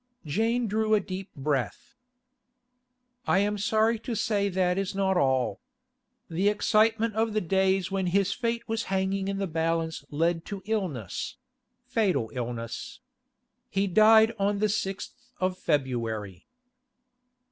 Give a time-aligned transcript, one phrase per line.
[0.25, 1.93] Jane drew a deep breath.
[3.27, 5.61] 'I am sorry to say that is not all.
[6.27, 10.63] The excitement of the days when his fate was hanging in the balance led to
[10.65, 12.99] illness—fatal illness.
[13.69, 16.47] He died on the sixth of February.